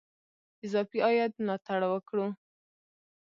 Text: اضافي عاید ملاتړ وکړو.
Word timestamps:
اضافي 0.65 0.99
عاید 1.05 1.31
ملاتړ 1.41 1.79
وکړو. 1.89 2.25